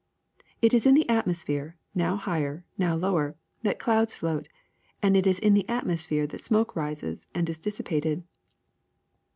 [0.63, 4.49] ^^It is in the atmosphere, now higher, now lower, that the clouds float;
[4.99, 8.23] and it is in the atmosphere that smoke rises and is dissipated.